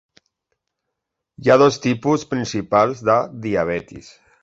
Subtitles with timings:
[1.43, 3.19] Hi ha dos tipus principals de
[3.49, 4.15] diabetis.